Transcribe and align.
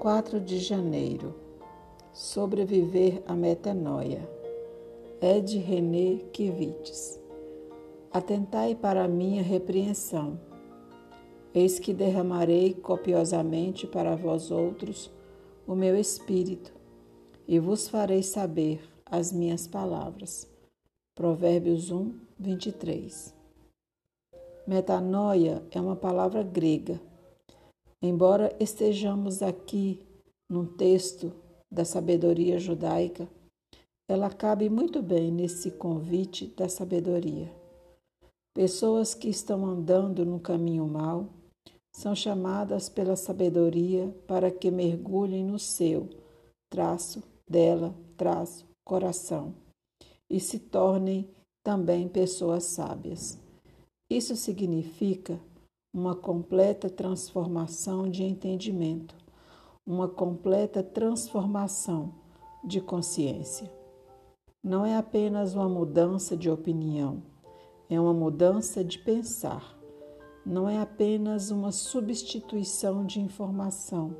4 0.00 0.40
de 0.40 0.58
janeiro. 0.58 1.34
Sobreviver 2.10 3.22
à 3.26 3.34
metanoia. 3.34 4.26
Ed 5.20 5.58
René 5.58 6.20
Kivitz. 6.32 7.20
Atentai 8.10 8.74
para 8.74 9.04
a 9.04 9.08
minha 9.08 9.42
repreensão. 9.42 10.40
Eis 11.52 11.78
que 11.78 11.92
derramarei 11.92 12.72
copiosamente 12.72 13.86
para 13.86 14.16
vós 14.16 14.50
outros 14.50 15.12
o 15.66 15.74
meu 15.74 15.94
espírito, 15.94 16.72
e 17.46 17.58
vos 17.58 17.86
farei 17.86 18.22
saber 18.22 18.80
as 19.04 19.30
minhas 19.30 19.66
palavras. 19.66 20.48
Provérbios 21.14 21.90
1, 21.90 22.14
23. 22.38 23.34
Metanoia 24.66 25.62
é 25.70 25.78
uma 25.78 25.94
palavra 25.94 26.42
grega 26.42 27.09
Embora 28.02 28.56
estejamos 28.58 29.42
aqui 29.42 30.00
num 30.48 30.64
texto 30.64 31.32
da 31.70 31.84
sabedoria 31.84 32.58
judaica, 32.58 33.28
ela 34.08 34.30
cabe 34.30 34.70
muito 34.70 35.02
bem 35.02 35.30
nesse 35.30 35.70
convite 35.70 36.46
da 36.56 36.68
sabedoria. 36.68 37.52
Pessoas 38.54 39.14
que 39.14 39.28
estão 39.28 39.66
andando 39.66 40.24
no 40.24 40.40
caminho 40.40 40.86
mau 40.86 41.28
são 41.94 42.14
chamadas 42.14 42.88
pela 42.88 43.16
sabedoria 43.16 44.08
para 44.26 44.50
que 44.50 44.70
mergulhem 44.70 45.44
no 45.44 45.58
seu 45.58 46.08
traço 46.70 47.22
dela, 47.48 47.94
traço, 48.16 48.66
coração 48.82 49.54
e 50.28 50.40
se 50.40 50.58
tornem 50.58 51.28
também 51.62 52.08
pessoas 52.08 52.64
sábias. 52.64 53.38
Isso 54.10 54.34
significa 54.34 55.38
uma 55.92 56.14
completa 56.14 56.88
transformação 56.88 58.08
de 58.08 58.22
entendimento, 58.22 59.16
uma 59.84 60.08
completa 60.08 60.84
transformação 60.84 62.14
de 62.64 62.80
consciência. 62.80 63.70
Não 64.62 64.86
é 64.86 64.96
apenas 64.96 65.54
uma 65.54 65.68
mudança 65.68 66.36
de 66.36 66.48
opinião, 66.48 67.22
é 67.88 68.00
uma 68.00 68.14
mudança 68.14 68.84
de 68.84 68.98
pensar. 69.00 69.76
Não 70.46 70.68
é 70.68 70.78
apenas 70.78 71.50
uma 71.50 71.72
substituição 71.72 73.04
de 73.04 73.20
informação. 73.20 74.16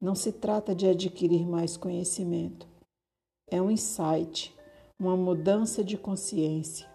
Não 0.00 0.14
se 0.14 0.30
trata 0.30 0.74
de 0.74 0.86
adquirir 0.86 1.46
mais 1.46 1.76
conhecimento. 1.76 2.66
É 3.50 3.60
um 3.60 3.70
insight, 3.70 4.54
uma 4.98 5.16
mudança 5.16 5.82
de 5.82 5.98
consciência, 5.98 6.88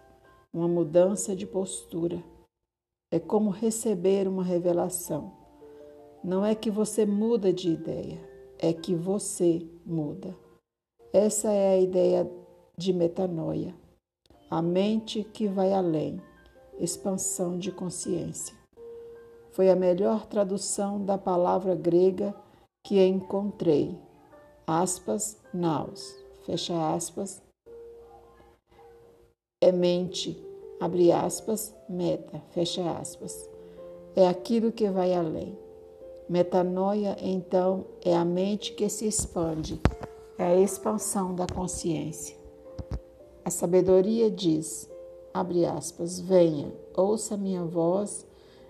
uma 0.52 0.66
mudança 0.66 1.36
de 1.36 1.46
postura 1.46 2.22
é 3.12 3.20
como 3.20 3.50
receber 3.50 4.26
uma 4.26 4.42
revelação. 4.42 5.34
Não 6.24 6.42
é 6.42 6.54
que 6.54 6.70
você 6.70 7.04
muda 7.04 7.52
de 7.52 7.68
ideia, 7.68 8.18
é 8.58 8.72
que 8.72 8.94
você 8.94 9.68
muda. 9.84 10.34
Essa 11.12 11.52
é 11.52 11.74
a 11.74 11.78
ideia 11.78 12.32
de 12.74 12.90
metanoia. 12.90 13.74
A 14.50 14.62
mente 14.62 15.22
que 15.24 15.46
vai 15.46 15.74
além, 15.74 16.22
expansão 16.78 17.58
de 17.58 17.70
consciência. 17.70 18.56
Foi 19.50 19.68
a 19.68 19.76
melhor 19.76 20.24
tradução 20.24 21.04
da 21.04 21.18
palavra 21.18 21.74
grega 21.74 22.34
que 22.82 22.98
encontrei. 23.04 23.94
Aspas, 24.66 25.38
naus, 25.52 26.16
fecha 26.46 26.94
aspas. 26.94 27.42
É 29.60 29.70
mente 29.70 30.51
abre 30.82 31.12
aspas, 31.12 31.72
meta, 31.88 32.42
fecha 32.50 32.82
aspas. 32.98 33.48
É 34.16 34.26
aquilo 34.26 34.72
que 34.72 34.90
vai 34.90 35.14
além. 35.14 35.56
Metanoia, 36.28 37.16
então, 37.20 37.84
é 38.04 38.16
a 38.16 38.24
mente 38.24 38.72
que 38.72 38.88
se 38.88 39.06
expande, 39.06 39.80
é 40.36 40.42
a 40.42 40.56
expansão 40.56 41.36
da 41.36 41.46
consciência. 41.46 42.36
A 43.44 43.50
sabedoria 43.50 44.28
diz, 44.28 44.90
abre 45.32 45.64
aspas, 45.64 46.18
venha, 46.18 46.72
ouça 46.96 47.36
minha 47.36 47.64
voz 47.64 48.26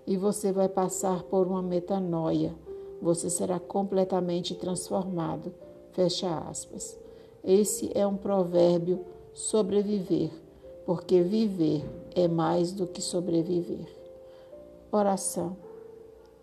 e 0.07 0.15
você 0.15 0.53
vai 0.53 0.69
passar 0.69 1.23
por 1.23 1.47
uma 1.47 1.63
metanoia. 1.63 2.55
Você 3.01 3.31
será 3.31 3.59
completamente 3.59 4.55
transformado. 4.55 5.51
Fecha 5.93 6.41
aspas. 6.41 6.99
Esse 7.43 7.91
é 7.95 8.07
um 8.07 8.19
provérbio 8.19 9.03
sobreviver 9.33 10.31
porque 10.85 11.23
viver 11.23 11.85
é 12.15 12.27
mais 12.29 12.73
do 12.73 12.87
que 12.87 13.01
sobreviver. 13.01 13.87
Oração. 14.91 15.57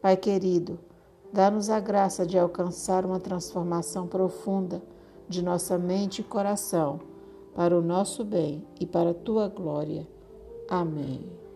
Pai 0.01 0.15
querido, 0.15 0.79
dá-nos 1.31 1.69
a 1.69 1.79
graça 1.79 2.25
de 2.25 2.37
alcançar 2.37 3.05
uma 3.05 3.19
transformação 3.19 4.07
profunda 4.07 4.81
de 5.27 5.43
nossa 5.43 5.77
mente 5.77 6.21
e 6.21 6.23
coração, 6.23 6.99
para 7.53 7.77
o 7.77 7.81
nosso 7.81 8.23
bem 8.23 8.65
e 8.79 8.85
para 8.85 9.11
a 9.11 9.13
tua 9.13 9.47
glória. 9.47 10.07
Amém. 10.67 11.48